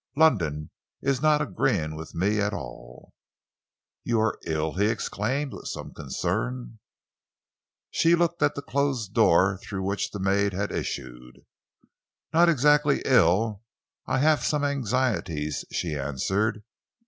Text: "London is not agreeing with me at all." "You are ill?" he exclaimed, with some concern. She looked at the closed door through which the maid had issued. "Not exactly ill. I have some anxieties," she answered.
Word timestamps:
"London 0.15 0.71
is 1.03 1.21
not 1.21 1.43
agreeing 1.43 1.95
with 1.95 2.15
me 2.15 2.39
at 2.39 2.53
all." 2.55 3.13
"You 4.03 4.19
are 4.19 4.39
ill?" 4.47 4.73
he 4.73 4.87
exclaimed, 4.87 5.53
with 5.53 5.67
some 5.67 5.93
concern. 5.93 6.79
She 7.91 8.15
looked 8.15 8.41
at 8.41 8.55
the 8.55 8.63
closed 8.63 9.13
door 9.13 9.59
through 9.59 9.83
which 9.83 10.09
the 10.09 10.19
maid 10.19 10.53
had 10.53 10.71
issued. 10.71 11.45
"Not 12.33 12.49
exactly 12.49 13.03
ill. 13.05 13.61
I 14.07 14.17
have 14.17 14.43
some 14.43 14.63
anxieties," 14.63 15.65
she 15.71 15.95
answered. 15.95 16.63